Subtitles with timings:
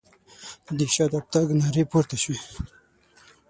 [0.77, 2.39] د شاته تګ نارې پورته شوې.